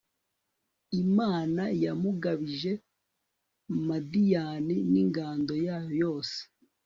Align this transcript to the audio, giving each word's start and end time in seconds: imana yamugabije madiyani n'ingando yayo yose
imana 1.03 1.63
yamugabije 1.83 2.71
madiyani 3.87 4.77
n'ingando 4.91 5.53
yayo 5.65 5.91
yose 6.03 6.37